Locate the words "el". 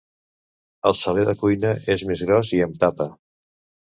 0.89-0.95